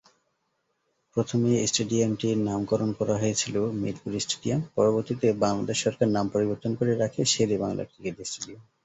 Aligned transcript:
প্রথমে 1.15 1.49
স্টেডিয়ামটির 1.67 2.37
নামকরণ 2.47 2.89
করা 2.99 3.15
হয়েছিল 3.17 3.55
মিরপুর 3.81 4.11
স্টেডিয়াম, 4.19 4.61
পরবর্তীতে 4.75 5.27
বাংলাদেশ 5.43 5.77
সরকার 5.85 6.07
নাম 6.09 6.25
পরিবর্তন 6.33 6.71
করে 6.79 6.93
রাখে 6.95 7.21
শের-ই-বাংলা 7.25 7.83
ক্রিকেট 7.85 8.15
স্টেডিয়াম। 8.23 8.61